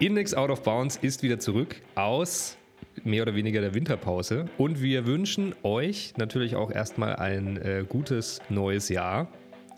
[0.00, 2.56] Index Out of Bounds ist wieder zurück aus
[3.04, 4.46] mehr oder weniger der Winterpause.
[4.56, 9.28] Und wir wünschen euch natürlich auch erstmal ein äh, gutes neues Jahr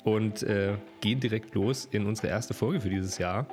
[0.04, 3.48] und äh, gehen direkt los in unsere erste Folge für dieses Jahr.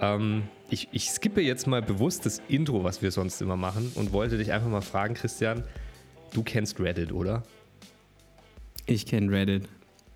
[0.00, 4.14] Ähm, ich, ich skippe jetzt mal bewusst das Intro, was wir sonst immer machen und
[4.14, 5.62] wollte dich einfach mal fragen, Christian,
[6.32, 7.42] du kennst Reddit, oder?
[8.86, 9.68] Ich kenne Reddit.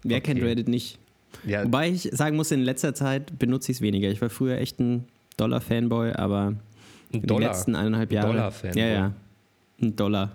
[0.04, 0.32] Wer okay.
[0.32, 0.98] kennt Reddit nicht?
[1.45, 1.64] Ja.
[1.64, 4.08] Wobei ich sagen muss, in letzter Zeit benutze ich es weniger.
[4.08, 5.04] Ich war früher echt ein
[5.37, 6.54] Dollar-Fanboy, aber
[7.13, 8.29] ein die letzten eineinhalb Jahre.
[8.29, 8.81] Dollar-Fanboy.
[8.81, 9.13] Ja, ja.
[9.81, 10.32] Ein Dollar.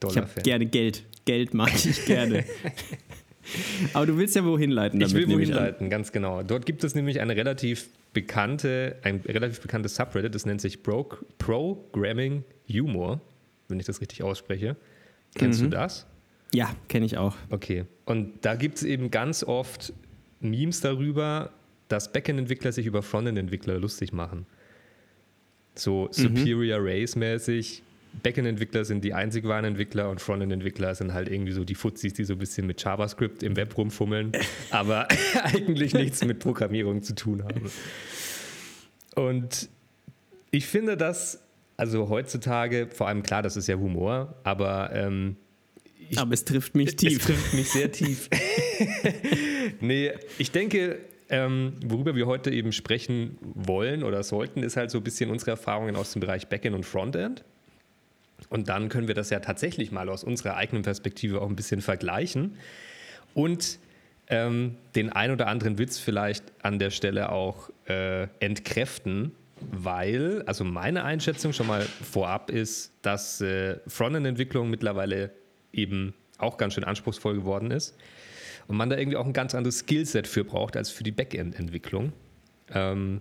[0.00, 1.04] Dollar ich habe gerne Geld.
[1.24, 2.44] Geld mag ich gerne.
[3.92, 6.42] aber du willst ja wohin leiten damit, Ich will wohin leiten, ganz genau.
[6.42, 11.04] Dort gibt es nämlich eine relativ bekannte, ein relativ bekanntes Subreddit, das nennt sich Pro
[11.38, 13.20] Programming Humor,
[13.68, 14.76] wenn ich das richtig ausspreche.
[15.34, 15.70] Kennst mhm.
[15.70, 16.06] du das?
[16.54, 17.34] Ja, kenne ich auch.
[17.50, 17.86] Okay.
[18.04, 19.92] Und da gibt es eben ganz oft
[20.40, 21.50] Memes darüber,
[21.92, 24.46] dass Backend-Entwickler sich über Frontend-Entwickler lustig machen.
[25.74, 26.12] So mhm.
[26.12, 27.82] Superior Race-mäßig.
[28.22, 32.24] Backend-Entwickler sind die einzig wahren Entwickler und Frontend-Entwickler sind halt irgendwie so die Fuzis, die
[32.24, 34.32] so ein bisschen mit JavaScript im Web rumfummeln,
[34.70, 35.08] aber
[35.44, 37.70] eigentlich nichts mit Programmierung zu tun haben.
[39.14, 39.68] Und
[40.50, 41.42] ich finde das,
[41.76, 45.36] also heutzutage, vor allem klar, das ist ja Humor, aber ähm,
[46.08, 47.20] ich, aber es trifft mich tief.
[47.20, 48.28] Es trifft mich sehr tief.
[49.80, 50.98] nee, ich denke,
[51.32, 55.52] ähm, worüber wir heute eben sprechen wollen oder sollten, ist halt so ein bisschen unsere
[55.52, 57.42] Erfahrungen aus dem Bereich Backend und Frontend.
[58.50, 61.80] Und dann können wir das ja tatsächlich mal aus unserer eigenen Perspektive auch ein bisschen
[61.80, 62.58] vergleichen
[63.32, 63.78] und
[64.28, 70.64] ähm, den ein oder anderen Witz vielleicht an der Stelle auch äh, entkräften, weil, also
[70.64, 75.30] meine Einschätzung schon mal vorab ist, dass äh, Frontend-Entwicklung mittlerweile
[75.72, 77.96] eben auch ganz schön anspruchsvoll geworden ist
[78.68, 82.12] und man da irgendwie auch ein ganz anderes Skillset für braucht als für die Backend-Entwicklung.
[82.72, 83.20] Ähm,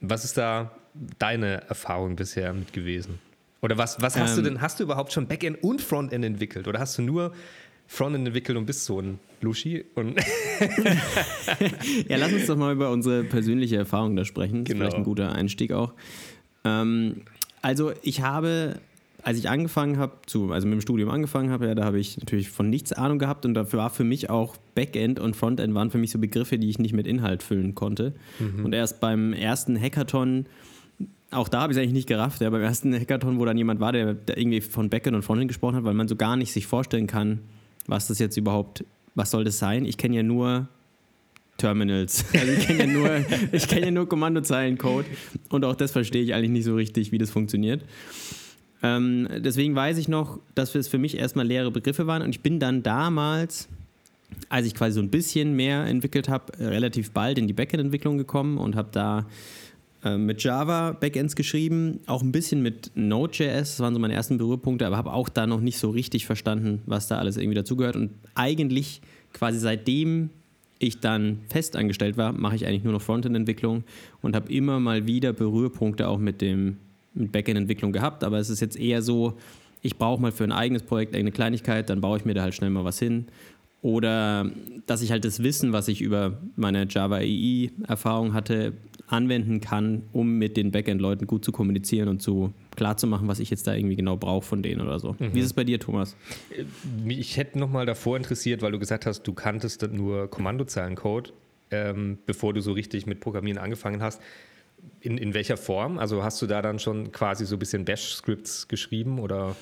[0.00, 0.72] was ist da
[1.18, 3.18] deine Erfahrung bisher mit gewesen?
[3.62, 6.66] Oder was, was hast ähm, du denn, hast du überhaupt schon Backend und Frontend entwickelt?
[6.66, 7.32] Oder hast du nur
[7.86, 9.84] Frontend entwickelt und bist so ein Luschi?
[9.94, 10.18] Und
[12.08, 14.64] ja, lass uns doch mal über unsere persönliche Erfahrung da sprechen.
[14.64, 14.84] Das genau.
[14.84, 15.92] ist vielleicht ein guter Einstieg auch.
[16.64, 17.22] Ähm,
[17.62, 18.80] also ich habe
[19.22, 20.14] als ich angefangen habe,
[20.50, 23.46] also mit dem Studium angefangen habe, ja, da habe ich natürlich von nichts Ahnung gehabt
[23.46, 26.68] und dafür war für mich auch Backend und Frontend waren für mich so Begriffe, die
[26.68, 28.14] ich nicht mit Inhalt füllen konnte.
[28.38, 28.64] Mhm.
[28.64, 30.46] Und erst beim ersten Hackathon,
[31.30, 33.80] auch da habe ich es eigentlich nicht gerafft, ja, beim ersten Hackathon, wo dann jemand
[33.80, 36.52] war, der, der irgendwie von Backend und Frontend gesprochen hat, weil man so gar nicht
[36.52, 37.40] sich vorstellen kann,
[37.86, 38.84] was das jetzt überhaupt,
[39.14, 39.84] was soll das sein?
[39.84, 40.68] Ich kenne ja nur
[41.58, 42.24] Terminals.
[42.32, 45.06] Also ich kenne ja nur, ich kenne ja nur Kommandozeilencode
[45.48, 47.84] und auch das verstehe ich eigentlich nicht so richtig, wie das funktioniert.
[48.82, 52.40] Ähm, deswegen weiß ich noch, dass es für mich erstmal leere Begriffe waren und ich
[52.40, 53.68] bin dann damals,
[54.48, 58.58] als ich quasi so ein bisschen mehr entwickelt habe, relativ bald in die Backend-Entwicklung gekommen
[58.58, 59.26] und habe da
[60.04, 64.36] äh, mit Java Backends geschrieben, auch ein bisschen mit Node.js, das waren so meine ersten
[64.36, 67.94] Berührpunkte, aber habe auch da noch nicht so richtig verstanden, was da alles irgendwie dazugehört
[67.94, 69.00] und eigentlich
[69.32, 70.30] quasi seitdem
[70.80, 73.84] ich dann fest angestellt war, mache ich eigentlich nur noch Frontend-Entwicklung
[74.20, 76.78] und habe immer mal wieder Berührpunkte auch mit dem
[77.14, 79.38] mit Backend-Entwicklung gehabt, aber es ist jetzt eher so,
[79.82, 82.54] ich brauche mal für ein eigenes Projekt eine Kleinigkeit, dann baue ich mir da halt
[82.54, 83.26] schnell mal was hin.
[83.82, 84.48] Oder
[84.86, 88.74] dass ich halt das Wissen, was ich über meine Java EE-Erfahrung hatte,
[89.08, 93.40] anwenden kann, um mit den Backend-Leuten gut zu kommunizieren und zu klar zu machen, was
[93.40, 95.16] ich jetzt da irgendwie genau brauche von denen oder so.
[95.18, 95.34] Mhm.
[95.34, 96.16] Wie ist es bei dir, Thomas?
[97.06, 101.32] Ich hätte nochmal davor interessiert, weil du gesagt hast, du kanntest nur Kommandozeilencode,
[101.70, 104.22] ähm, bevor du so richtig mit Programmieren angefangen hast.
[105.00, 105.98] In, in welcher Form?
[105.98, 109.56] Also hast du da dann schon quasi so ein bisschen Bash-Scripts geschrieben oder?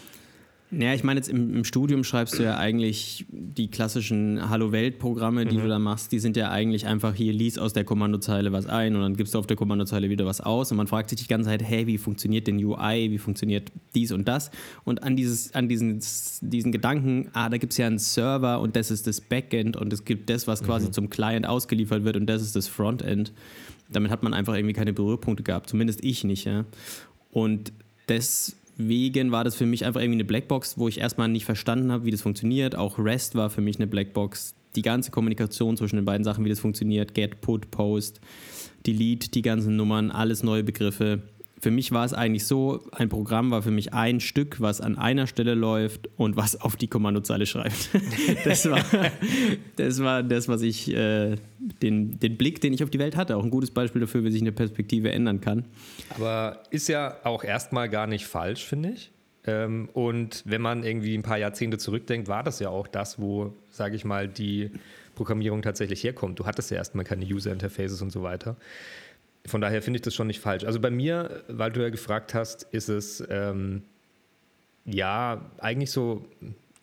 [0.73, 5.59] Naja, ich meine, jetzt im, im, Studium schreibst du ja eigentlich die klassischen Hallo-Welt-Programme, die
[5.59, 5.63] mhm.
[5.63, 8.95] du da machst, die sind ja eigentlich einfach hier, lies aus der Kommandozeile was ein
[8.95, 11.27] und dann gibst du auf der Kommandozeile wieder was aus und man fragt sich die
[11.27, 14.53] ganze Zeit, hey, wie funktioniert denn UI, wie funktioniert dies und das?
[14.85, 16.01] Und an, dieses, an diesen,
[16.41, 19.93] diesen Gedanken, ah, da gibt es ja einen Server und das ist das Backend und
[19.93, 20.93] es gibt das, was quasi mhm.
[20.93, 23.33] zum Client ausgeliefert wird und das ist das Frontend
[23.93, 26.45] damit hat man einfach irgendwie keine Berührpunkte gehabt, zumindest ich nicht.
[26.45, 26.65] Ja?
[27.33, 27.73] Und
[28.81, 32.05] deswegen war das für mich einfach irgendwie eine Blackbox, wo ich erstmal nicht verstanden habe,
[32.05, 32.77] wie das funktioniert.
[32.77, 34.55] Auch REST war für mich eine Blackbox.
[34.77, 38.21] Die ganze Kommunikation zwischen den beiden Sachen, wie das funktioniert, Get, Put, Post,
[38.87, 41.23] Delete, die ganzen Nummern, alles neue Begriffe
[41.61, 44.97] für mich war es eigentlich so, ein Programm war für mich ein Stück, was an
[44.97, 47.91] einer Stelle läuft und was auf die Kommandozeile schreibt.
[48.45, 48.81] das, war,
[49.77, 51.37] das war das, was ich, äh,
[51.83, 53.37] den, den Blick, den ich auf die Welt hatte.
[53.37, 55.67] Auch ein gutes Beispiel dafür, wie sich eine Perspektive ändern kann.
[56.11, 59.11] Aber ist ja auch erstmal gar nicht falsch, finde ich.
[59.47, 63.55] Ähm, und wenn man irgendwie ein paar Jahrzehnte zurückdenkt, war das ja auch das, wo,
[63.71, 64.71] sage ich mal, die
[65.15, 66.39] Programmierung tatsächlich herkommt.
[66.39, 68.57] Du hattest ja erstmal keine User Interfaces und so weiter.
[69.47, 70.65] Von daher finde ich das schon nicht falsch.
[70.65, 73.83] Also bei mir, weil du ja gefragt hast, ist es ähm,
[74.85, 76.27] ja eigentlich so,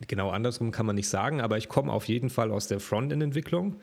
[0.07, 3.77] genau andersrum kann man nicht sagen, aber ich komme auf jeden Fall aus der Frontend-Entwicklung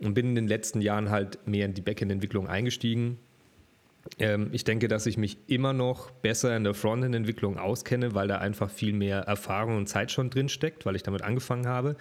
[0.00, 3.18] und bin in den letzten Jahren halt mehr in die Backend-Entwicklung eingestiegen.
[4.18, 8.38] Ähm, ich denke, dass ich mich immer noch besser in der Frontend-Entwicklung auskenne, weil da
[8.38, 11.96] einfach viel mehr Erfahrung und Zeit schon drin steckt, weil ich damit angefangen habe.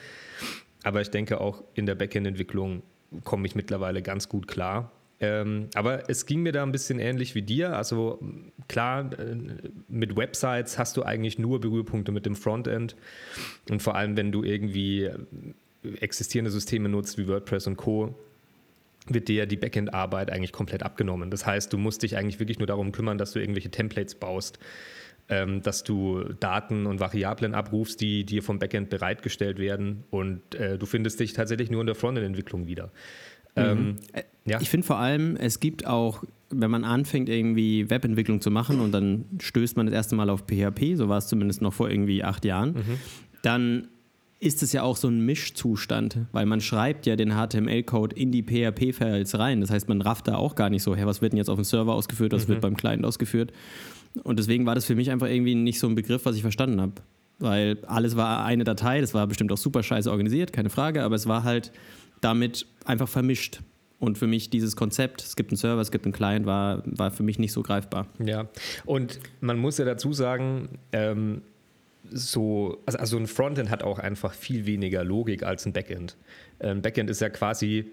[0.83, 2.83] Aber ich denke auch in der Backend-Entwicklung
[3.25, 4.91] komme ich mittlerweile ganz gut klar.
[5.21, 7.75] Ähm, aber es ging mir da ein bisschen ähnlich wie dir.
[7.75, 8.19] Also
[8.67, 9.35] klar, äh,
[9.87, 12.95] mit Websites hast du eigentlich nur Berührpunkte mit dem Frontend.
[13.69, 15.09] Und vor allem, wenn du irgendwie
[15.99, 18.15] existierende Systeme nutzt wie WordPress und Co.,
[19.07, 21.31] wird dir die Backend-Arbeit eigentlich komplett abgenommen.
[21.31, 24.59] Das heißt, du musst dich eigentlich wirklich nur darum kümmern, dass du irgendwelche Templates baust,
[25.29, 30.77] ähm, dass du Daten und Variablen abrufst, die dir vom Backend bereitgestellt werden und äh,
[30.77, 32.91] du findest dich tatsächlich nur in der Frontend-Entwicklung wieder.
[33.59, 33.95] Ähm, mhm.
[34.45, 34.61] ja.
[34.61, 38.91] Ich finde vor allem, es gibt auch, wenn man anfängt, irgendwie Webentwicklung zu machen und
[38.91, 42.23] dann stößt man das erste Mal auf PHP, so war es zumindest noch vor irgendwie
[42.23, 42.99] acht Jahren, mhm.
[43.43, 43.87] dann
[44.39, 48.41] ist es ja auch so ein Mischzustand, weil man schreibt ja den HTML-Code in die
[48.41, 49.59] PHP-Files rein.
[49.59, 51.57] Das heißt, man rafft da auch gar nicht so, her, was wird denn jetzt auf
[51.57, 52.53] dem Server ausgeführt, was mhm.
[52.53, 53.51] wird beim Client ausgeführt.
[54.23, 56.79] Und deswegen war das für mich einfach irgendwie nicht so ein Begriff, was ich verstanden
[56.79, 56.93] habe.
[57.39, 61.15] Weil alles war eine Datei, das war bestimmt auch super scheiße organisiert, keine Frage, aber
[61.15, 61.71] es war halt
[62.21, 63.61] damit einfach vermischt.
[63.99, 67.11] Und für mich dieses Konzept, es gibt einen Server, es gibt einen Client, war, war
[67.11, 68.07] für mich nicht so greifbar.
[68.23, 68.47] Ja,
[68.85, 71.41] und man muss ja dazu sagen, ähm,
[72.09, 76.15] so, also, also ein Frontend hat auch einfach viel weniger Logik als ein Backend.
[76.59, 77.91] Ein Backend ist ja quasi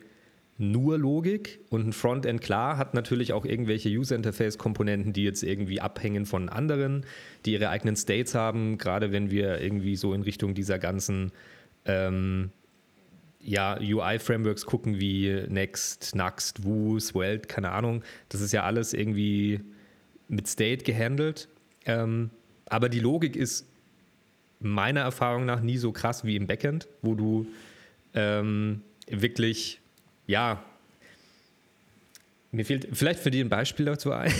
[0.58, 6.24] nur Logik und ein Frontend, klar, hat natürlich auch irgendwelche User-Interface-Komponenten, die jetzt irgendwie abhängen
[6.24, 7.04] von anderen,
[7.44, 11.32] die ihre eigenen States haben, gerade wenn wir irgendwie so in Richtung dieser ganzen
[11.84, 12.50] ähm,
[13.46, 18.02] ja, UI-Frameworks gucken wie Next, Nuxt, Woo, Svelte, keine Ahnung.
[18.28, 19.60] Das ist ja alles irgendwie
[20.28, 21.48] mit State gehandelt.
[21.84, 22.30] Ähm,
[22.68, 23.66] aber die Logik ist
[24.58, 27.46] meiner Erfahrung nach nie so krass wie im Backend, wo du
[28.14, 29.80] ähm, wirklich,
[30.26, 30.64] ja,
[32.50, 34.32] mir fehlt, vielleicht für dir ein Beispiel dazu ein.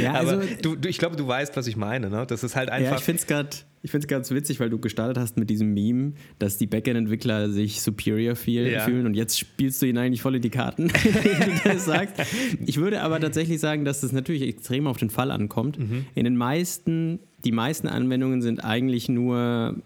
[0.00, 2.08] ja, also, Aber du, du, ich glaube, du weißt, was ich meine.
[2.08, 2.24] Ne?
[2.26, 2.92] Das ist halt einfach.
[2.92, 3.50] Ja, ich finde es gerade
[3.86, 7.50] ich finde es ganz witzig, weil du gestartet hast mit diesem Meme, dass die Backend-Entwickler
[7.50, 8.80] sich superior feel, ja.
[8.80, 12.20] fühlen und jetzt spielst du ihnen eigentlich voll in die Karten, wenn du das sagst.
[12.66, 15.78] Ich würde aber tatsächlich sagen, dass das natürlich extrem auf den Fall ankommt.
[15.78, 16.04] Mhm.
[16.16, 19.76] In den meisten, die meisten Anwendungen sind eigentlich nur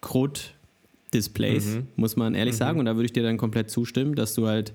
[0.00, 0.54] CRUD
[1.12, 1.88] Displays, mhm.
[1.96, 2.58] muss man ehrlich mhm.
[2.58, 2.78] sagen.
[2.78, 4.72] Und da würde ich dir dann komplett zustimmen, dass du halt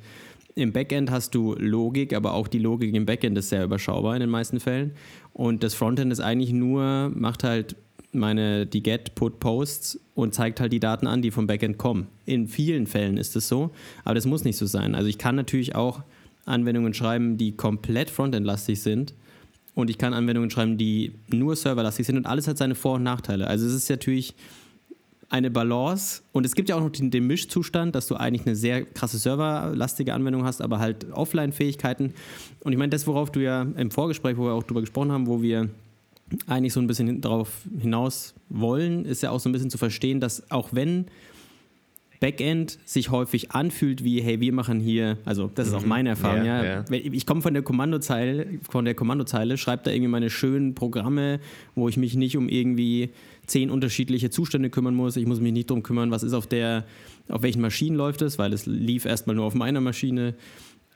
[0.55, 4.19] im Backend hast du Logik, aber auch die Logik im Backend ist sehr überschaubar in
[4.19, 4.91] den meisten Fällen.
[5.31, 7.77] Und das Frontend ist eigentlich nur, macht halt
[8.11, 12.07] meine, die Get, Put, Posts und zeigt halt die Daten an, die vom Backend kommen.
[12.25, 13.71] In vielen Fällen ist es so,
[14.03, 14.95] aber das muss nicht so sein.
[14.95, 16.01] Also ich kann natürlich auch
[16.45, 19.13] Anwendungen schreiben, die komplett Frontend-lastig sind
[19.73, 23.03] und ich kann Anwendungen schreiben, die nur serverlastig sind und alles hat seine Vor- und
[23.03, 23.47] Nachteile.
[23.47, 24.33] Also es ist natürlich
[25.29, 28.55] eine Balance und es gibt ja auch noch den, den Mischzustand, dass du eigentlich eine
[28.55, 32.13] sehr krasse serverlastige Anwendung hast, aber halt Offline-Fähigkeiten.
[32.63, 35.27] Und ich meine, das, worauf du ja im Vorgespräch, wo wir auch drüber gesprochen haben,
[35.27, 35.69] wo wir
[36.47, 40.19] eigentlich so ein bisschen darauf hinaus wollen, ist ja auch so ein bisschen zu verstehen,
[40.19, 41.05] dass auch wenn
[42.19, 45.89] Backend sich häufig anfühlt wie, hey, wir machen hier, also das ist auch mhm.
[45.89, 46.63] meine Erfahrung, ja.
[46.63, 46.85] ja.
[46.89, 46.91] ja.
[46.91, 51.39] Ich komme von der Kommandozeile, von der Kommandozeile, schreibe da irgendwie meine schönen Programme,
[51.75, 53.09] wo ich mich nicht um irgendwie
[53.45, 55.17] zehn unterschiedliche Zustände kümmern muss.
[55.17, 56.85] Ich muss mich nicht darum kümmern, was ist auf der,
[57.29, 60.35] auf welchen Maschinen läuft es, weil es lief erstmal nur auf meiner Maschine.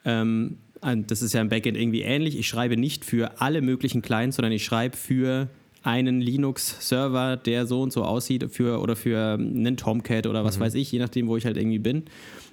[0.06, 2.38] Ähm, das ist ja im Backend irgendwie ähnlich.
[2.38, 5.50] Ich schreibe nicht für alle möglichen Clients, sondern ich schreibe für
[5.84, 10.64] einen Linux-Server, der so und so aussieht, für, oder für einen Tomcat oder was mhm.
[10.64, 12.04] weiß ich, je nachdem, wo ich halt irgendwie bin.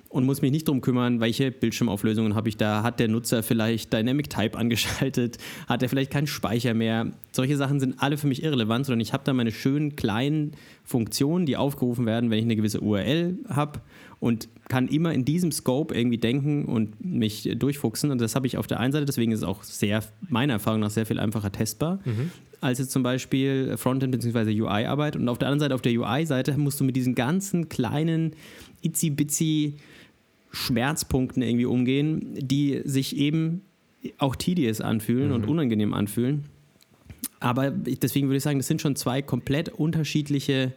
[0.08, 2.82] Und muss mich nicht darum kümmern, welche Bildschirmauflösungen habe ich da.
[2.82, 5.38] Hat der Nutzer vielleicht Dynamic Type angeschaltet?
[5.66, 7.12] Hat er vielleicht keinen Speicher mehr?
[7.32, 10.52] Solche Sachen sind alle für mich irrelevant, sondern ich habe da meine schönen kleinen
[10.84, 13.80] Funktionen, die aufgerufen werden, wenn ich eine gewisse URL habe
[14.20, 18.10] und kann immer in diesem Scope irgendwie denken und mich durchfuchsen.
[18.10, 20.80] Und das habe ich auf der einen Seite, deswegen ist es auch sehr, meiner Erfahrung
[20.80, 22.30] nach, sehr viel einfacher testbar, mhm.
[22.60, 24.60] als jetzt zum Beispiel Frontend- bzw.
[24.60, 25.16] UI-Arbeit.
[25.16, 28.32] Und auf der anderen Seite, auf der UI-Seite, musst du mit diesen ganzen kleinen,
[28.82, 29.74] itzy-bitsy
[30.50, 33.62] Schmerzpunkten irgendwie umgehen, die sich eben
[34.18, 35.34] auch tedious anfühlen mhm.
[35.34, 36.44] und unangenehm anfühlen.
[37.38, 40.72] Aber deswegen würde ich sagen, das sind schon zwei komplett unterschiedliche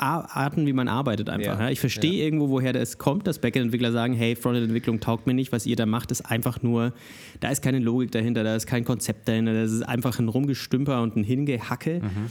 [0.00, 1.60] Arten, wie man arbeitet einfach.
[1.60, 1.68] Ja.
[1.70, 2.24] Ich verstehe ja.
[2.24, 5.86] irgendwo, woher das kommt, dass Backend-Entwickler sagen, hey, Frontend-Entwicklung taugt mir nicht, was ihr da
[5.86, 6.92] macht, ist einfach nur,
[7.40, 11.02] da ist keine Logik dahinter, da ist kein Konzept dahinter, das ist einfach ein Rumgestümper
[11.02, 12.00] und ein Hingehacke.
[12.02, 12.30] Mhm.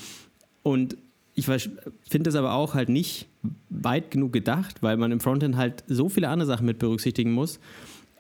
[0.64, 0.98] Und
[1.36, 3.28] ich finde es aber auch halt nicht
[3.70, 7.60] weit genug gedacht, weil man im Frontend halt so viele andere Sachen mit berücksichtigen muss.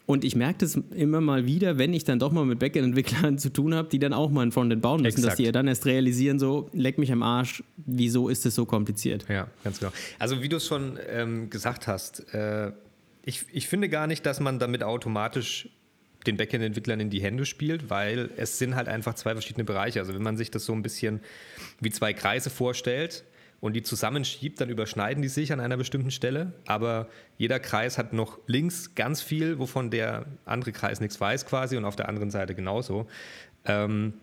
[0.10, 3.54] Und ich merke das immer mal wieder, wenn ich dann doch mal mit Backend-Entwicklern zu
[3.54, 5.34] tun habe, die dann auch mal ein Frontend bauen müssen, Exakt.
[5.34, 8.66] dass die ja dann erst realisieren, so, leck mich am Arsch, wieso ist es so
[8.66, 9.28] kompliziert?
[9.30, 9.92] Ja, ganz genau.
[10.18, 12.72] Also wie du es schon ähm, gesagt hast, äh,
[13.24, 15.70] ich, ich finde gar nicht, dass man damit automatisch
[16.26, 20.00] den Backend-Entwicklern in die Hände spielt, weil es sind halt einfach zwei verschiedene Bereiche.
[20.00, 21.20] Also wenn man sich das so ein bisschen
[21.82, 23.26] wie zwei Kreise vorstellt,
[23.62, 26.54] und die zusammenschiebt, dann überschneiden die sich an einer bestimmten Stelle.
[26.68, 31.78] Aber jeder Kreis hat noch links ganz viel, wovon der andere Kreis nichts weiß quasi
[31.78, 33.08] und auf der anderen Seite genauso.
[33.66, 34.14] Ähm,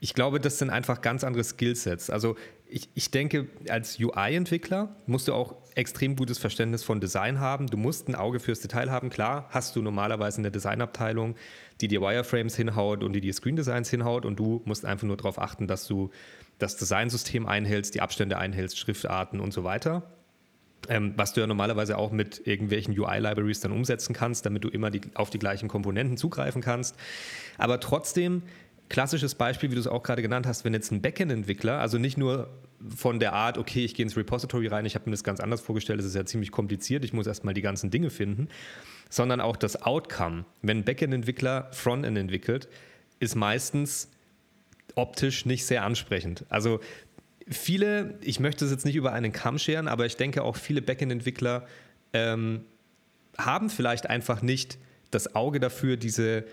[0.00, 2.10] ich glaube, das sind einfach ganz andere Skillsets.
[2.10, 7.66] Also ich, ich denke, als UI-Entwickler musst du auch extrem gutes Verständnis von Design haben.
[7.66, 9.10] Du musst ein Auge fürs Detail haben.
[9.10, 11.36] Klar, hast du normalerweise eine Designabteilung,
[11.80, 15.16] die dir Wireframes hinhaut und die dir Screen Designs hinhaut und du musst einfach nur
[15.16, 16.10] darauf achten, dass du
[16.58, 20.02] das Designsystem einhältst, die Abstände einhältst, Schriftarten und so weiter.
[20.88, 24.90] Ähm, was du ja normalerweise auch mit irgendwelchen UI-Libraries dann umsetzen kannst, damit du immer
[24.90, 26.96] die, auf die gleichen Komponenten zugreifen kannst.
[27.58, 28.42] Aber trotzdem,
[28.90, 32.18] klassisches Beispiel, wie du es auch gerade genannt hast, wenn jetzt ein Backend-Entwickler, also nicht
[32.18, 32.50] nur
[32.94, 35.60] von der Art, okay, ich gehe ins Repository rein, ich habe mir das ganz anders
[35.60, 38.48] vorgestellt, es ist ja ziemlich kompliziert, ich muss erstmal die ganzen Dinge finden,
[39.08, 40.44] sondern auch das Outcome.
[40.60, 42.68] Wenn Backend-Entwickler Frontend entwickelt,
[43.20, 44.08] ist meistens
[44.96, 46.44] optisch nicht sehr ansprechend.
[46.48, 46.80] Also
[47.48, 50.82] viele, ich möchte es jetzt nicht über einen Kamm scheren, aber ich denke auch viele
[50.82, 51.66] Backend-Entwickler
[52.12, 52.62] ähm,
[53.38, 54.78] haben vielleicht einfach nicht
[55.12, 56.44] das Auge dafür, diese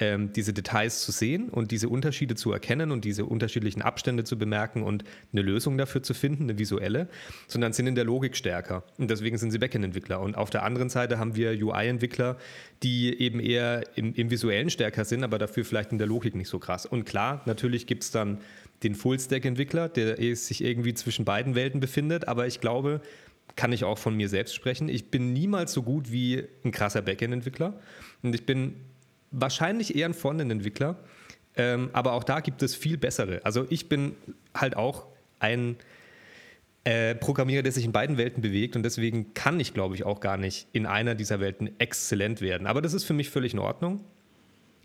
[0.00, 4.36] ähm, diese Details zu sehen und diese Unterschiede zu erkennen und diese unterschiedlichen Abstände zu
[4.36, 7.08] bemerken und eine Lösung dafür zu finden, eine visuelle,
[7.46, 8.82] sondern sind in der Logik stärker.
[8.98, 10.20] Und deswegen sind sie Backend-Entwickler.
[10.20, 12.36] Und auf der anderen Seite haben wir UI-Entwickler,
[12.82, 16.48] die eben eher im, im, Visuellen stärker sind, aber dafür vielleicht in der Logik nicht
[16.48, 16.86] so krass.
[16.86, 18.38] Und klar, natürlich gibt es dann
[18.82, 23.00] den Full-Stack-Entwickler, der sich irgendwie zwischen beiden Welten befindet, aber ich glaube,
[23.56, 24.88] kann ich auch von mir selbst sprechen.
[24.88, 27.78] Ich bin niemals so gut wie ein krasser Backend-Entwickler.
[28.22, 28.74] Und ich bin
[29.34, 30.96] wahrscheinlich eher ein Frontend-Entwickler,
[31.56, 33.40] ähm, aber auch da gibt es viel bessere.
[33.44, 34.14] Also ich bin
[34.54, 35.06] halt auch
[35.38, 35.76] ein
[36.84, 40.20] äh, Programmierer, der sich in beiden Welten bewegt und deswegen kann ich, glaube ich, auch
[40.20, 42.66] gar nicht in einer dieser Welten exzellent werden.
[42.66, 44.00] Aber das ist für mich völlig in Ordnung,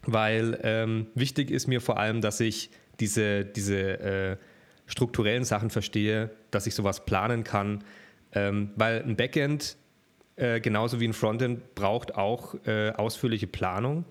[0.03, 4.37] weil ähm, wichtig ist mir vor allem, dass ich diese, diese äh,
[4.85, 7.83] strukturellen Sachen verstehe, dass ich sowas planen kann,
[8.33, 9.75] ähm, weil ein Backend
[10.35, 14.05] äh, genauso wie ein Frontend braucht auch äh, ausführliche Planung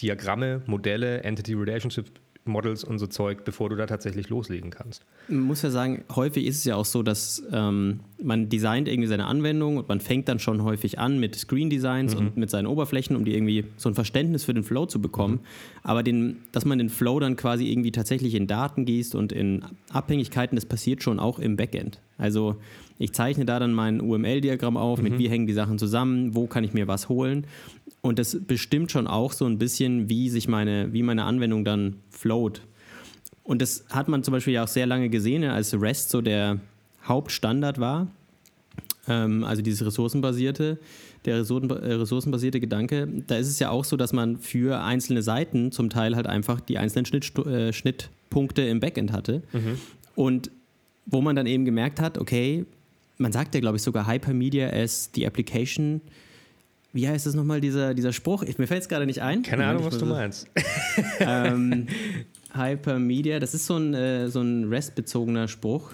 [0.00, 2.06] Diagramme, Modelle, Entity Relationship
[2.44, 5.04] Models und so Zeug, bevor du da tatsächlich loslegen kannst.
[5.28, 9.08] Man muss ja sagen, häufig ist es ja auch so, dass ähm, man designt irgendwie
[9.08, 12.20] seine Anwendung und man fängt dann schon häufig an mit Screen Designs mhm.
[12.20, 15.34] und mit seinen Oberflächen, um die irgendwie so ein Verständnis für den Flow zu bekommen.
[15.34, 15.40] Mhm.
[15.84, 19.64] Aber den, dass man den Flow dann quasi irgendwie tatsächlich in Daten gießt und in
[19.90, 22.00] Abhängigkeiten, das passiert schon auch im Backend.
[22.18, 22.56] Also
[22.98, 25.04] ich zeichne da dann mein UML-Diagramm auf, mhm.
[25.04, 27.46] mit wie hängen die Sachen zusammen, wo kann ich mir was holen.
[28.02, 31.96] Und das bestimmt schon auch so ein bisschen, wie sich meine, wie meine Anwendung dann
[32.10, 32.60] float.
[33.44, 36.58] Und das hat man zum Beispiel ja auch sehr lange gesehen, als REST so der
[37.04, 38.08] Hauptstandard war.
[39.08, 40.78] Ähm, also dieses ressourcenbasierte,
[41.24, 43.08] der äh, ressourcenbasierte Gedanke.
[43.26, 46.60] Da ist es ja auch so, dass man für einzelne Seiten zum Teil halt einfach
[46.60, 49.42] die einzelnen Schnitt, äh, Schnittpunkte im Backend hatte.
[49.52, 49.78] Mhm.
[50.14, 50.50] Und
[51.06, 52.64] wo man dann eben gemerkt hat, okay,
[53.18, 56.00] man sagt ja, glaube ich, sogar Hypermedia as the application
[56.92, 58.42] wie heißt das nochmal, dieser, dieser Spruch?
[58.42, 59.42] Ich, mir fällt es gerade nicht ein.
[59.42, 60.48] Keine Ahnung, was du meinst.
[61.20, 61.86] ähm,
[62.54, 65.92] Hypermedia, das ist so ein, äh, so ein REST-bezogener Spruch.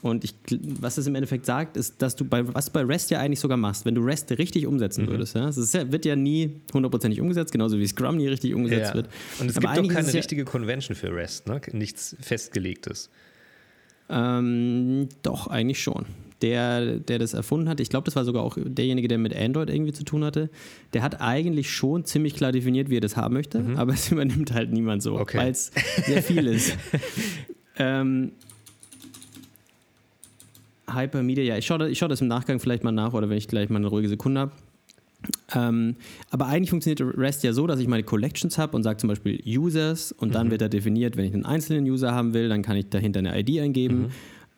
[0.00, 0.34] Und ich,
[0.80, 3.40] was es im Endeffekt sagt, ist, dass du bei, was du bei REST ja eigentlich
[3.40, 5.08] sogar machst, wenn du REST richtig umsetzen mhm.
[5.08, 5.34] würdest.
[5.34, 5.46] Ja?
[5.46, 8.94] Das ja, wird ja nie hundertprozentig umgesetzt, genauso wie Scrum nie richtig umgesetzt ja.
[8.94, 9.08] wird.
[9.40, 11.60] Und es Aber gibt doch keine richtige Convention für REST, ne?
[11.72, 13.10] nichts Festgelegtes.
[14.08, 16.06] Ähm, doch, eigentlich schon
[16.42, 19.70] der, der das erfunden hat, ich glaube, das war sogar auch derjenige, der mit Android
[19.70, 20.50] irgendwie zu tun hatte,
[20.92, 23.76] der hat eigentlich schon ziemlich klar definiert, wie er das haben möchte, mhm.
[23.76, 25.38] aber es übernimmt halt niemand so, okay.
[25.38, 25.70] weil es
[26.04, 26.76] sehr viel ist.
[27.78, 28.32] ähm,
[30.88, 33.48] Hypermedia, ja, ich schaue, ich schaue das im Nachgang vielleicht mal nach oder wenn ich
[33.48, 34.52] gleich mal eine ruhige Sekunde habe.
[35.54, 35.96] Ähm,
[36.30, 39.40] aber eigentlich funktioniert REST ja so, dass ich meine Collections habe und sage zum Beispiel
[39.44, 40.50] Users und dann mhm.
[40.52, 43.38] wird er definiert, wenn ich einen einzelnen User haben will, dann kann ich dahinter eine
[43.38, 44.02] ID eingeben.
[44.02, 44.10] Mhm.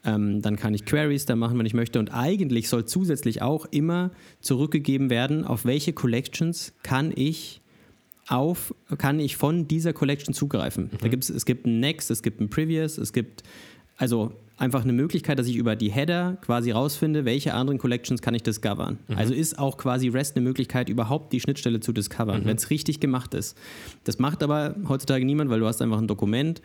[0.05, 1.99] Ähm, dann kann ich Queries da machen, wenn ich möchte.
[1.99, 7.61] Und eigentlich soll zusätzlich auch immer zurückgegeben werden, auf welche Collections kann ich
[8.29, 10.85] auf, kann ich von dieser Collection zugreifen.
[10.85, 10.99] Mhm.
[11.01, 13.43] Da gibt's, es gibt ein Next, es gibt ein Previous, es gibt
[13.97, 18.35] also einfach eine Möglichkeit, dass ich über die Header quasi rausfinde, welche anderen Collections kann
[18.35, 18.99] ich discovern.
[19.09, 19.17] Mhm.
[19.17, 22.47] Also ist auch quasi REST eine Möglichkeit, überhaupt die Schnittstelle zu discovern, mhm.
[22.47, 23.57] wenn es richtig gemacht ist.
[24.05, 26.61] Das macht aber heutzutage niemand, weil du hast einfach ein Dokument,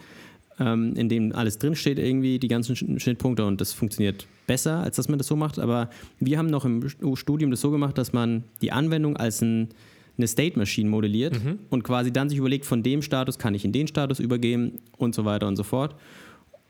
[0.60, 5.10] ähm, in dem alles drinsteht, irgendwie die ganzen Schnittpunkte und das funktioniert besser, als dass
[5.10, 5.60] man das so macht.
[5.60, 9.70] Aber wir haben noch im Studium das so gemacht, dass man die Anwendung als ein
[10.18, 11.60] eine State Machine modelliert mhm.
[11.70, 15.16] und quasi dann sich überlegt, von dem Status kann ich in den Status übergeben und
[15.16, 15.96] so weiter und so fort.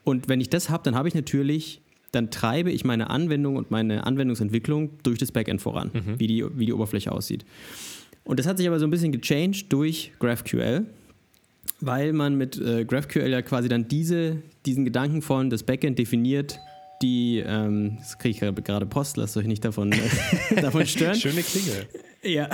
[0.02, 3.70] Und wenn ich das habe, dann habe ich natürlich, dann treibe ich meine Anwendung und
[3.70, 6.18] meine Anwendungsentwicklung durch das Backend voran, mhm.
[6.18, 7.44] wie, die, wie die Oberfläche aussieht.
[8.24, 10.86] Und das hat sich aber so ein bisschen gechanged durch GraphQL,
[11.80, 16.58] weil man mit äh, GraphQL ja quasi dann diese, diesen Gedanken von das Backend definiert,
[17.02, 21.16] die, ähm, das kriege ich gerade Post, lasst euch nicht davon, äh, davon stören.
[21.16, 21.86] Schöne Klinge.
[22.22, 22.48] Ja.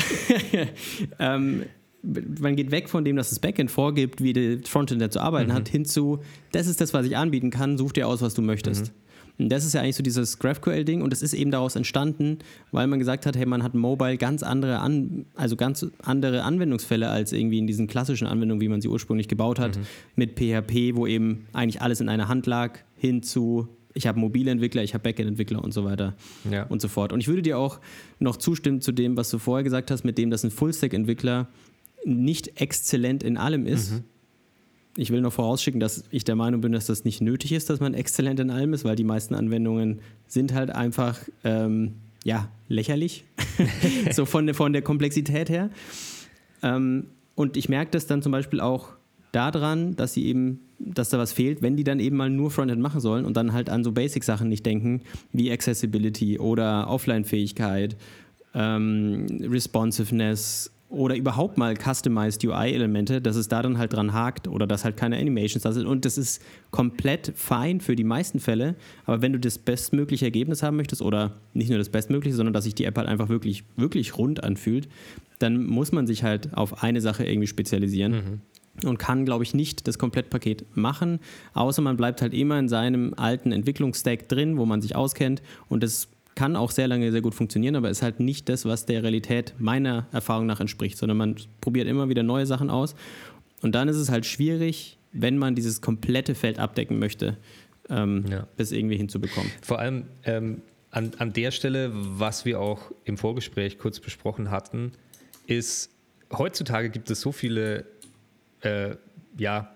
[1.19, 1.64] ähm,
[2.02, 5.55] man geht weg von dem, dass das Backend vorgibt, wie der Frontend zu arbeiten mhm.
[5.55, 6.21] hat, hin zu,
[6.52, 8.87] das ist das, was ich anbieten kann, such dir aus, was du möchtest.
[8.87, 9.10] Mhm.
[9.41, 12.39] Und das ist ja eigentlich so dieses GraphQL-Ding und das ist eben daraus entstanden,
[12.73, 17.09] weil man gesagt hat, hey, man hat Mobile ganz andere, An also ganz andere Anwendungsfälle
[17.09, 19.83] als irgendwie in diesen klassischen Anwendungen, wie man sie ursprünglich gebaut hat, mhm.
[20.15, 24.51] mit PHP, wo eben eigentlich alles in einer Hand lag, hin zu ich habe mobile
[24.51, 26.15] Entwickler, ich habe Backend-Entwickler und so weiter
[26.49, 26.65] ja.
[26.65, 27.13] und so fort.
[27.13, 27.81] Und ich würde dir auch
[28.21, 31.49] noch zustimmen zu dem, was du vorher gesagt hast, mit dem, dass ein Full-Stack-Entwickler
[32.05, 33.93] nicht exzellent in allem ist.
[33.93, 34.05] Mhm.
[34.97, 37.81] Ich will noch vorausschicken, dass ich der Meinung bin, dass das nicht nötig ist, dass
[37.81, 41.95] man exzellent in allem ist, weil die meisten Anwendungen sind halt einfach ähm,
[42.25, 43.25] ja, lächerlich,
[44.13, 45.71] so von der, von der Komplexität her.
[46.63, 48.91] Ähm, und ich merke das dann zum Beispiel auch
[49.33, 52.83] daran, dass sie eben, dass da was fehlt, wenn die dann eben mal nur Frontend
[52.83, 57.97] machen sollen und dann halt an so Basic-Sachen nicht denken, wie Accessibility oder Offline-Fähigkeit,
[58.55, 64.67] ähm, Responsiveness oder überhaupt mal customized UI-Elemente, dass es da dann halt dran hakt oder
[64.67, 65.87] dass halt keine Animations da sind.
[65.87, 66.43] Und das ist
[66.73, 68.75] komplett fein für die meisten Fälle.
[69.07, 72.65] Aber wenn du das bestmögliche Ergebnis haben möchtest oder nicht nur das bestmögliche, sondern dass
[72.65, 74.89] sich die App halt einfach wirklich, wirklich rund anfühlt,
[75.39, 78.13] dann muss man sich halt auf eine Sache irgendwie spezialisieren.
[78.13, 78.41] Mhm
[78.85, 81.19] und kann, glaube ich, nicht das Komplettpaket machen,
[81.53, 85.83] außer man bleibt halt immer in seinem alten Entwicklungsstack drin, wo man sich auskennt und
[85.83, 89.03] das kann auch sehr lange sehr gut funktionieren, aber ist halt nicht das, was der
[89.03, 92.95] Realität meiner Erfahrung nach entspricht, sondern man probiert immer wieder neue Sachen aus.
[93.63, 97.37] Und dann ist es halt schwierig, wenn man dieses komplette Feld abdecken möchte,
[97.89, 98.47] ähm, ja.
[98.57, 99.50] das irgendwie hinzubekommen.
[99.61, 104.93] Vor allem ähm, an, an der Stelle, was wir auch im Vorgespräch kurz besprochen hatten,
[105.47, 105.91] ist,
[106.33, 107.85] heutzutage gibt es so viele
[108.61, 108.97] äh,
[109.37, 109.73] ja,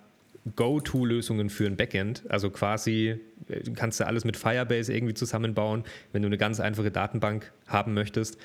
[0.56, 2.22] Go-To-Lösungen für ein Backend.
[2.28, 5.84] Also quasi äh, kannst du alles mit Firebase irgendwie zusammenbauen.
[6.12, 8.38] Wenn du eine ganz einfache Datenbank haben möchtest,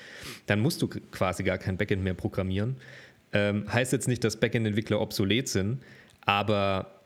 [0.46, 2.76] dann musst du quasi gar kein Backend mehr programmieren.
[3.32, 5.82] Ähm, heißt jetzt nicht, dass Backend-Entwickler obsolet sind,
[6.22, 7.00] aber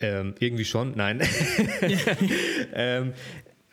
[0.00, 1.20] ähm, irgendwie schon, nein.
[2.74, 3.12] ähm,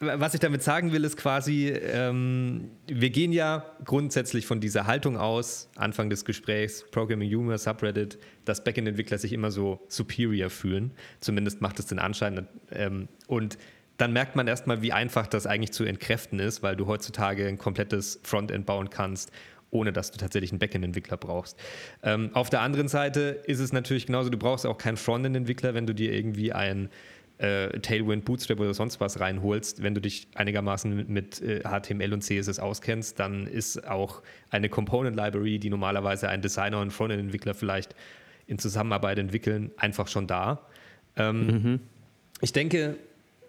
[0.01, 5.15] was ich damit sagen will, ist quasi, ähm, wir gehen ja grundsätzlich von dieser Haltung
[5.15, 10.91] aus, Anfang des Gesprächs, Programming Humor, Subreddit, dass Backend-Entwickler sich immer so superior fühlen.
[11.19, 12.47] Zumindest macht es den Anschein.
[12.71, 13.59] Ähm, und
[13.97, 17.59] dann merkt man erstmal, wie einfach das eigentlich zu entkräften ist, weil du heutzutage ein
[17.59, 19.31] komplettes Frontend bauen kannst,
[19.69, 21.59] ohne dass du tatsächlich einen Backend-Entwickler brauchst.
[22.01, 25.85] Ähm, auf der anderen Seite ist es natürlich genauso, du brauchst auch keinen Frontend-Entwickler, wenn
[25.85, 26.89] du dir irgendwie ein
[27.41, 32.21] äh, Tailwind, Bootstrap oder sonst was reinholst, wenn du dich einigermaßen mit, äh, HTML und
[32.21, 37.95] CSS auskennst, dann ist auch eine Component Library, die normalerweise ein Designer und Frontend-Entwickler vielleicht
[38.45, 40.67] in Zusammenarbeit entwickeln, einfach schon da.
[41.15, 41.80] Ähm, mhm.
[42.41, 42.97] Ich denke,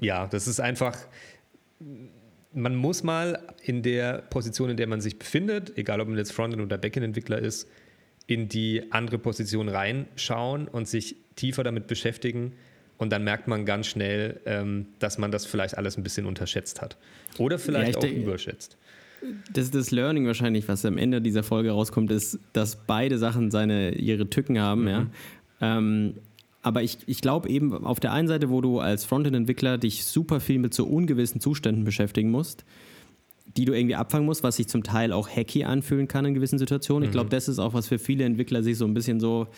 [0.01, 0.97] ja, das ist einfach,
[2.55, 6.33] man muss mal in der Position, in der man sich befindet, egal ob man jetzt
[6.33, 7.69] Frontend- oder Backend-Entwickler ist,
[8.27, 12.55] in die andere Position reinschauen und sich tiefer damit beschäftigen,
[12.99, 16.81] und dann merkt man ganz schnell, ähm, dass man das vielleicht alles ein bisschen unterschätzt
[16.81, 16.97] hat.
[17.39, 18.77] Oder vielleicht ja, auch überschätzt.
[19.53, 23.95] Das, das Learning wahrscheinlich, was am Ende dieser Folge rauskommt, ist, dass beide Sachen seine,
[23.95, 24.83] ihre Tücken haben.
[24.83, 24.89] Mhm.
[24.89, 25.07] Ja.
[25.61, 26.15] Ähm,
[26.63, 30.41] aber ich, ich glaube eben auf der einen Seite, wo du als Frontend-Entwickler dich super
[30.41, 32.65] viel mit so ungewissen Zuständen beschäftigen musst,
[33.57, 36.59] die du irgendwie abfangen musst, was sich zum Teil auch hacky anfühlen kann in gewissen
[36.59, 37.03] Situationen.
[37.03, 37.07] Mhm.
[37.07, 39.49] Ich glaube, das ist auch was für viele Entwickler sich so ein bisschen so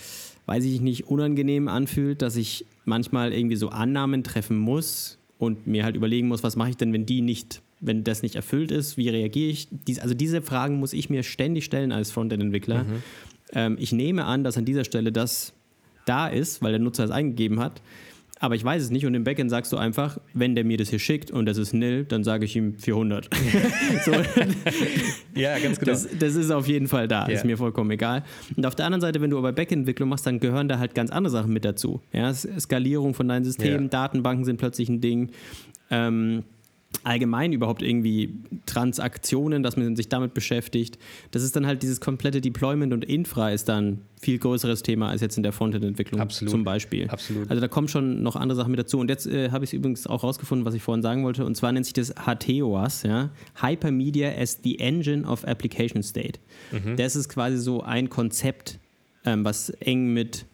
[0.46, 5.84] weiß ich nicht, unangenehm anfühlt, dass ich manchmal irgendwie so Annahmen treffen muss und mir
[5.84, 8.96] halt überlegen muss, was mache ich denn, wenn die nicht, wenn das nicht erfüllt ist,
[8.96, 9.68] wie reagiere ich?
[9.70, 12.84] Dies, also diese Fragen muss ich mir ständig stellen als Frontend-Entwickler.
[12.84, 13.02] Mhm.
[13.52, 15.52] Ähm, ich nehme an, dass an dieser Stelle das
[16.04, 17.80] da ist, weil der Nutzer es eingegeben hat
[18.40, 19.06] aber ich weiß es nicht.
[19.06, 21.72] Und im Backend sagst du einfach, wenn der mir das hier schickt und das ist
[21.72, 23.28] nil, dann sage ich ihm 400.
[24.04, 24.12] so.
[25.34, 25.92] Ja, ganz genau.
[25.92, 27.34] Das, das, ist auf jeden Fall da, ja.
[27.34, 28.24] ist mir vollkommen egal.
[28.56, 31.10] Und auf der anderen Seite, wenn du aber Backend-Entwicklung machst, dann gehören da halt ganz
[31.10, 32.00] andere Sachen mit dazu.
[32.12, 33.88] Ja, Skalierung von deinen Systemen, ja.
[33.88, 35.30] Datenbanken sind plötzlich ein Ding.
[35.90, 36.44] Ähm,
[37.02, 38.34] allgemein überhaupt irgendwie
[38.66, 40.98] Transaktionen, dass man sich damit beschäftigt.
[41.30, 45.20] Das ist dann halt dieses komplette Deployment und Infra ist dann viel größeres Thema als
[45.20, 47.08] jetzt in der Frontend-Entwicklung zum Beispiel.
[47.08, 47.50] Absolut.
[47.50, 48.98] Also da kommen schon noch andere Sachen mit dazu.
[48.98, 51.44] Und jetzt äh, habe ich es übrigens auch rausgefunden, was ich vorhin sagen wollte.
[51.44, 53.30] Und zwar nennt sich das HTOAS, ja?
[53.60, 56.40] Hypermedia as the Engine of Application State.
[56.72, 56.96] Mhm.
[56.96, 58.78] Das ist quasi so ein Konzept,
[59.24, 60.46] ähm, was eng mit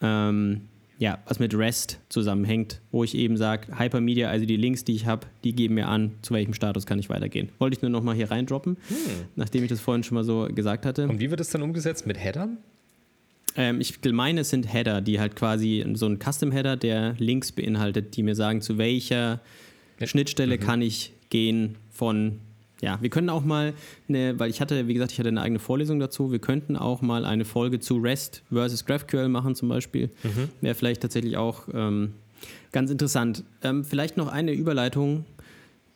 [0.00, 0.62] ähm,
[0.98, 5.06] ja, was mit REST zusammenhängt, wo ich eben sage, Hypermedia, also die Links, die ich
[5.06, 7.50] habe, die geben mir an, zu welchem Status kann ich weitergehen.
[7.58, 8.96] Wollte ich nur nochmal hier reindroppen, hm.
[9.34, 11.08] nachdem ich das vorhin schon mal so gesagt hatte.
[11.08, 12.06] Und wie wird das dann umgesetzt?
[12.06, 12.58] Mit Headern?
[13.56, 18.16] Ähm, ich meine, es sind Header, die halt quasi so ein Custom-Header, der Links beinhaltet,
[18.16, 19.40] die mir sagen, zu welcher
[20.02, 20.60] Schnittstelle mhm.
[20.60, 22.40] kann ich gehen von
[22.82, 23.72] ja, wir können auch mal
[24.08, 27.00] eine, weil ich hatte, wie gesagt, ich hatte eine eigene Vorlesung dazu, wir könnten auch
[27.02, 30.10] mal eine Folge zu REST versus GraphQL machen zum Beispiel.
[30.22, 30.48] Mhm.
[30.60, 32.12] Wäre vielleicht tatsächlich auch ähm,
[32.72, 33.44] ganz interessant.
[33.62, 35.24] Ähm, vielleicht noch eine Überleitung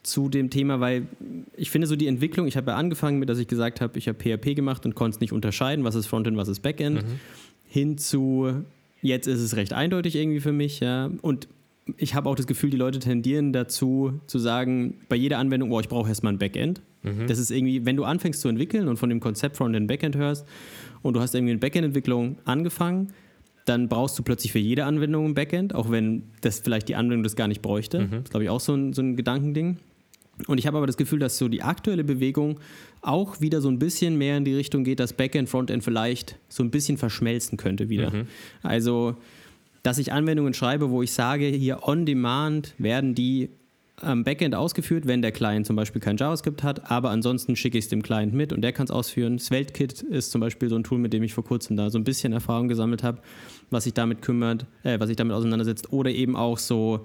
[0.03, 1.07] zu dem Thema, weil
[1.57, 4.09] ich finde so die Entwicklung, ich habe ja angefangen mit, dass ich gesagt habe, ich
[4.09, 7.21] habe PHP gemacht und konnte es nicht unterscheiden, was ist Frontend, was ist Backend, mhm.
[7.69, 8.65] hin zu
[9.03, 11.11] jetzt ist es recht eindeutig irgendwie für mich, ja.
[11.21, 11.49] Und
[11.97, 15.81] ich habe auch das Gefühl, die Leute tendieren dazu zu sagen, bei jeder Anwendung, oh,
[15.81, 16.81] ich brauche erstmal ein Backend.
[17.03, 17.27] Mhm.
[17.27, 20.47] Das ist irgendwie, wenn du anfängst zu entwickeln und von dem Konzept Frontend Backend hörst
[21.03, 23.13] und du hast irgendwie eine Backend-Entwicklung angefangen,
[23.65, 27.23] dann brauchst du plötzlich für jede Anwendung ein Backend, auch wenn das vielleicht die Anwendung
[27.23, 28.01] das gar nicht bräuchte.
[28.01, 28.11] Mhm.
[28.11, 29.79] Das ist, glaube ich, auch so ein, so ein Gedankending.
[30.47, 32.61] Und ich habe aber das Gefühl, dass so die aktuelle Bewegung
[33.03, 36.63] auch wieder so ein bisschen mehr in die Richtung geht, dass Backend, Frontend vielleicht so
[36.63, 38.11] ein bisschen verschmelzen könnte wieder.
[38.11, 38.27] Mhm.
[38.63, 39.17] Also
[39.83, 43.51] dass ich Anwendungen schreibe, wo ich sage, hier on demand werden die
[44.03, 47.85] am Backend ausgeführt, wenn der Client zum Beispiel kein JavaScript hat, aber ansonsten schicke ich
[47.85, 49.39] es dem Client mit und der kann es ausführen.
[49.39, 52.05] Svelte-Kit ist zum Beispiel so ein Tool, mit dem ich vor kurzem da so ein
[52.05, 53.21] bisschen Erfahrung gesammelt habe,
[53.71, 55.93] was sich damit kümmert, äh, was sich damit auseinandersetzt.
[55.93, 57.05] Oder eben auch so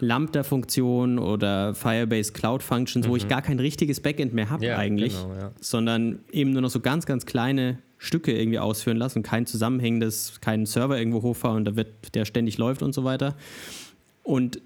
[0.00, 3.10] Lambda-Funktionen oder Firebase Cloud Functions, mhm.
[3.10, 3.28] wo ich mhm.
[3.28, 5.52] gar kein richtiges Backend mehr habe ja, eigentlich, genau, ja.
[5.60, 10.66] sondern eben nur noch so ganz, ganz kleine Stücke irgendwie ausführen lassen, kein zusammenhängendes, keinen
[10.66, 13.34] Server irgendwo hochfahren und da wird der ständig läuft und so weiter.
[14.22, 14.60] Und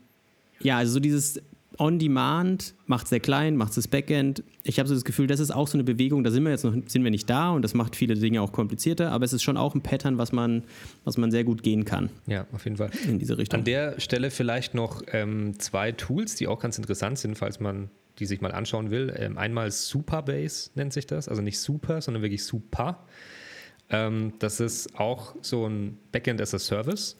[0.60, 1.40] ja, also so dieses
[1.78, 4.42] On-Demand macht es sehr klein, macht es das Backend.
[4.64, 6.64] Ich habe so das Gefühl, das ist auch so eine Bewegung, da sind wir jetzt
[6.64, 9.42] noch sind wir nicht da und das macht viele Dinge auch komplizierter, aber es ist
[9.42, 10.64] schon auch ein Pattern, was man,
[11.04, 12.10] was man sehr gut gehen kann.
[12.26, 12.90] Ja, auf jeden Fall.
[13.06, 13.60] In diese Richtung.
[13.60, 17.90] An der Stelle vielleicht noch ähm, zwei Tools, die auch ganz interessant sind, falls man
[18.18, 19.14] die sich mal anschauen will.
[19.16, 23.06] Ähm, einmal Superbase nennt sich das, also nicht Super, sondern wirklich Super.
[23.90, 27.16] Ähm, das ist auch so ein Backend as a Service.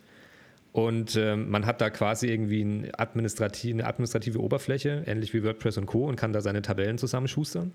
[0.72, 5.78] Und ähm, man hat da quasi irgendwie eine administrative, eine administrative Oberfläche, ähnlich wie WordPress
[5.78, 6.06] und Co.
[6.06, 7.72] und kann da seine Tabellen zusammenschustern.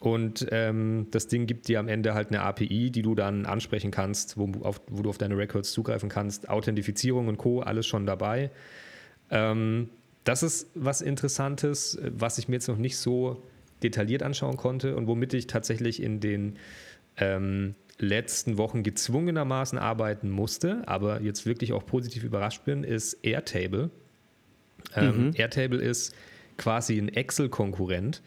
[0.00, 3.90] Und ähm, das Ding gibt dir am Ende halt eine API, die du dann ansprechen
[3.90, 6.48] kannst, wo, auf, wo du auf deine Records zugreifen kannst.
[6.48, 7.60] Authentifizierung und Co.
[7.60, 8.50] alles schon dabei.
[9.30, 9.90] Ähm,
[10.24, 13.42] das ist was Interessantes, was ich mir jetzt noch nicht so
[13.82, 16.58] detailliert anschauen konnte und womit ich tatsächlich in den
[17.16, 23.90] ähm, letzten Wochen gezwungenermaßen arbeiten musste, aber jetzt wirklich auch positiv überrascht bin, ist Airtable.
[24.94, 25.32] Ähm, mhm.
[25.34, 26.14] Airtable ist
[26.56, 28.22] quasi ein Excel-Konkurrent.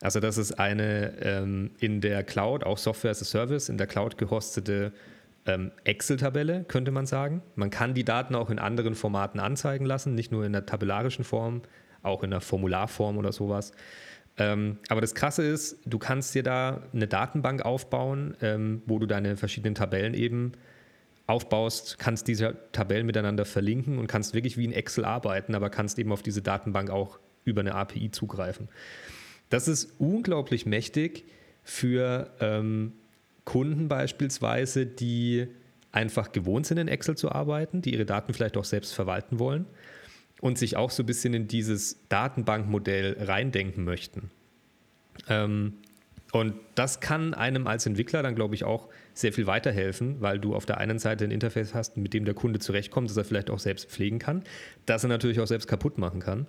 [0.00, 3.86] Also das ist eine ähm, in der Cloud, auch Software as a Service, in der
[3.86, 4.92] Cloud gehostete ähm,
[5.84, 7.42] Excel-Tabelle, könnte man sagen.
[7.54, 11.24] Man kann die Daten auch in anderen Formaten anzeigen lassen, nicht nur in der tabellarischen
[11.24, 11.62] Form,
[12.02, 13.72] auch in der Formularform oder sowas.
[14.36, 19.06] Ähm, aber das Krasse ist, du kannst dir da eine Datenbank aufbauen, ähm, wo du
[19.06, 20.52] deine verschiedenen Tabellen eben
[21.26, 25.98] aufbaust, kannst diese Tabellen miteinander verlinken und kannst wirklich wie in Excel arbeiten, aber kannst
[25.98, 28.68] eben auf diese Datenbank auch über eine API zugreifen.
[29.48, 31.24] Das ist unglaublich mächtig
[31.62, 32.92] für ähm,
[33.50, 35.48] Kunden beispielsweise, die
[35.90, 39.66] einfach gewohnt sind, in Excel zu arbeiten, die ihre Daten vielleicht auch selbst verwalten wollen
[40.40, 44.30] und sich auch so ein bisschen in dieses Datenbankmodell reindenken möchten.
[45.28, 45.78] Ähm,
[46.30, 50.54] und das kann einem als Entwickler dann, glaube ich, auch sehr viel weiterhelfen, weil du
[50.54, 53.50] auf der einen Seite ein Interface hast, mit dem der Kunde zurechtkommt, das er vielleicht
[53.50, 54.44] auch selbst pflegen kann,
[54.86, 56.46] das er natürlich auch selbst kaputt machen kann.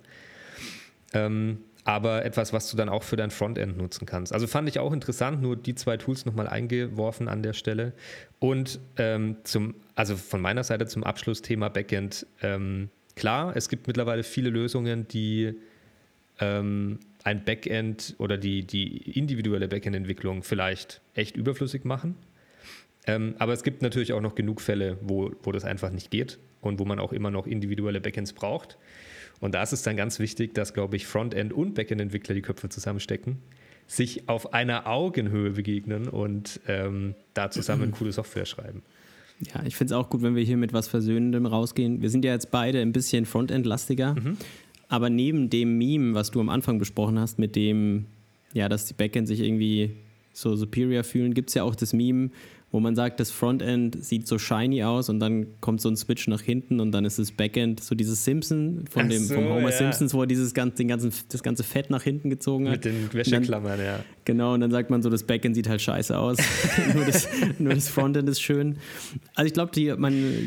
[1.84, 4.32] Aber etwas, was du dann auch für dein Frontend nutzen kannst.
[4.32, 7.92] Also fand ich auch interessant, nur die zwei Tools nochmal eingeworfen an der Stelle.
[8.38, 12.26] Und ähm, zum, also von meiner Seite zum Abschlussthema Backend.
[12.40, 15.54] Ähm, klar, es gibt mittlerweile viele Lösungen, die
[16.38, 22.16] ähm, ein Backend oder die, die individuelle Backend-Entwicklung vielleicht echt überflüssig machen.
[23.06, 26.38] Ähm, aber es gibt natürlich auch noch genug Fälle, wo, wo das einfach nicht geht
[26.60, 28.78] und wo man auch immer noch individuelle Backends braucht.
[29.42, 32.68] Und da ist es dann ganz wichtig, dass, glaube ich, Frontend- und Backend-Entwickler die Köpfe
[32.68, 33.38] zusammenstecken,
[33.88, 38.82] sich auf einer Augenhöhe begegnen und ähm, da zusammen coole Software schreiben.
[39.40, 42.00] Ja, ich finde es auch gut, wenn wir hier mit was Versöhnendem rausgehen.
[42.00, 44.14] Wir sind ja jetzt beide ein bisschen Frontend-lastiger.
[44.14, 44.36] Mhm.
[44.86, 48.06] Aber neben dem Meme, was du am Anfang besprochen hast, mit dem,
[48.52, 49.96] ja, dass die Backend sich irgendwie
[50.32, 52.30] so superior fühlen, gibt es ja auch das Meme,
[52.72, 56.26] wo man sagt, das Frontend sieht so shiny aus und dann kommt so ein Switch
[56.26, 59.70] nach hinten und dann ist das Backend so dieses Simpson von dem, so, vom Homer
[59.70, 59.76] ja.
[59.76, 62.76] Simpsons, wo er dieses ganze, den ganzen, das ganze Fett nach hinten gezogen hat.
[62.76, 64.04] Mit den Wäscheklammern, dann, ja.
[64.24, 66.38] Genau, und dann sagt man so, das Backend sieht halt scheiße aus.
[66.94, 68.78] nur, das, nur, das, Frontend ist schön.
[69.34, 69.94] Also ich glaube, die,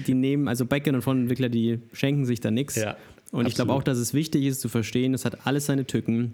[0.05, 2.75] die nehmen, also Backend und Frontentwickler, die schenken sich da nichts.
[2.75, 2.97] Ja,
[3.31, 3.47] und absolut.
[3.47, 6.33] ich glaube auch, dass es wichtig ist zu verstehen, es hat alles seine Tücken.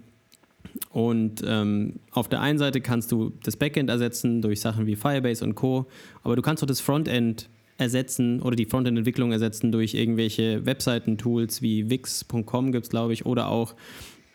[0.90, 5.44] Und ähm, auf der einen Seite kannst du das Backend ersetzen durch Sachen wie Firebase
[5.44, 5.86] und Co.
[6.22, 7.48] Aber du kannst auch das Frontend
[7.78, 13.48] ersetzen oder die Frontend-Entwicklung ersetzen durch irgendwelche Webseiten-Tools wie Wix.com gibt es, glaube ich, oder
[13.48, 13.74] auch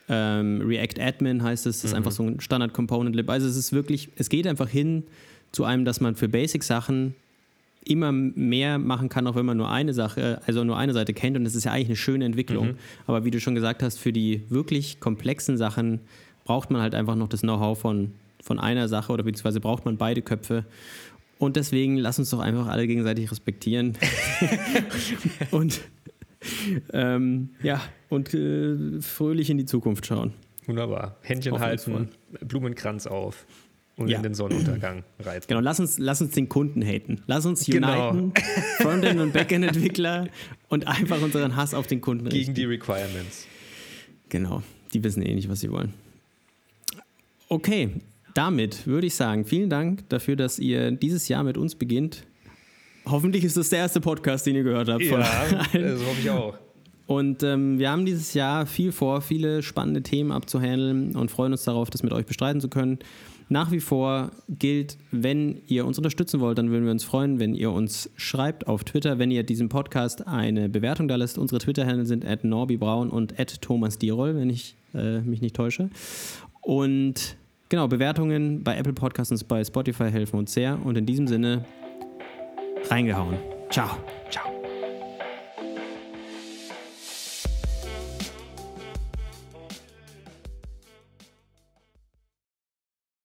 [0.09, 1.77] ähm, React Admin heißt es.
[1.77, 1.97] Das ist mhm.
[1.97, 3.29] einfach so ein Standard-Component-Lib.
[3.29, 5.03] Also es ist wirklich, es geht einfach hin
[5.51, 7.15] zu einem, dass man für Basic-Sachen
[7.89, 11.37] immer mehr machen kann, auch wenn man nur eine Sache, also nur eine Seite kennt.
[11.37, 12.67] Und das ist ja eigentlich eine schöne Entwicklung.
[12.67, 12.77] Mhm.
[13.05, 16.01] Aber wie du schon gesagt hast, für die wirklich komplexen Sachen
[16.43, 19.97] braucht man halt einfach noch das Know-how von, von einer Sache oder beziehungsweise braucht man
[19.97, 20.65] beide Köpfe.
[21.39, 23.97] Und deswegen lass uns doch einfach alle gegenseitig respektieren.
[25.51, 25.81] und
[26.93, 30.33] ähm, ja, und äh, fröhlich in die Zukunft schauen.
[30.65, 31.17] Wunderbar.
[31.21, 32.09] Händchen halten,
[32.41, 33.45] Blumenkranz auf
[33.97, 34.17] und ja.
[34.17, 35.45] in den Sonnenuntergang reiten.
[35.47, 37.21] Genau, lass uns, lass uns den Kunden haten.
[37.25, 38.11] Lass uns genau.
[38.11, 38.33] uniten,
[38.77, 40.27] Frontend- und Backend-Entwickler
[40.69, 42.53] und einfach unseren Hass auf den Kunden richten.
[42.53, 43.47] Gegen die Requirements.
[44.29, 44.61] Genau,
[44.93, 45.93] die wissen eh nicht, was sie wollen.
[47.49, 47.89] Okay,
[48.33, 52.23] damit würde ich sagen, vielen Dank dafür, dass ihr dieses Jahr mit uns beginnt.
[53.05, 55.01] Hoffentlich ist das der erste Podcast, den ihr gehört habt.
[55.01, 56.57] Ja, das hoffe ich auch.
[57.07, 61.63] Und ähm, wir haben dieses Jahr viel vor, viele spannende Themen abzuhandeln und freuen uns
[61.63, 62.99] darauf, das mit euch bestreiten zu können.
[63.49, 67.53] Nach wie vor gilt, wenn ihr uns unterstützen wollt, dann würden wir uns freuen, wenn
[67.53, 71.37] ihr uns schreibt auf Twitter, wenn ihr diesem Podcast eine Bewertung da lässt.
[71.37, 75.89] Unsere Twitter-Handle sind at norbibraun und at thomas Dierol, wenn ich äh, mich nicht täusche.
[76.61, 77.37] Und
[77.69, 80.77] genau, Bewertungen bei Apple Podcasts und bei Spotify helfen uns sehr.
[80.83, 81.63] Und in diesem Sinne,
[82.89, 83.37] reingehauen.
[83.69, 83.97] Ciao.
[84.29, 84.56] Ciao.